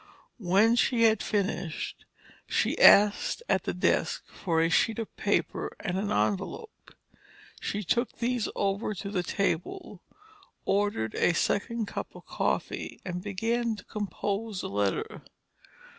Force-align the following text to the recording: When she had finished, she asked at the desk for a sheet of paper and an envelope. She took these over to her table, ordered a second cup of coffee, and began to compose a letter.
When 0.39 0.75
she 0.75 1.03
had 1.03 1.21
finished, 1.21 2.05
she 2.47 2.75
asked 2.79 3.43
at 3.47 3.65
the 3.65 3.71
desk 3.75 4.23
for 4.33 4.59
a 4.59 4.67
sheet 4.67 4.97
of 4.97 5.15
paper 5.15 5.77
and 5.79 5.95
an 5.95 6.11
envelope. 6.11 6.95
She 7.59 7.83
took 7.83 8.11
these 8.17 8.49
over 8.55 8.95
to 8.95 9.11
her 9.11 9.21
table, 9.21 10.01
ordered 10.65 11.13
a 11.13 11.33
second 11.35 11.85
cup 11.85 12.15
of 12.15 12.25
coffee, 12.25 12.99
and 13.05 13.21
began 13.21 13.75
to 13.75 13.85
compose 13.85 14.63
a 14.63 14.69
letter. 14.69 15.21